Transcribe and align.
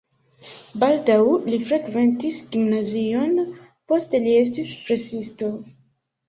Baldaŭ 0.83 1.17
li 1.53 1.59
frekventis 1.67 2.39
gimnazion, 2.55 3.37
poste 3.93 4.23
li 4.25 4.33
estis 4.39 4.73
presisto. 4.89 5.53